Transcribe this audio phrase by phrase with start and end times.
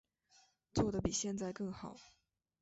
[0.73, 1.95] 做得比现在更好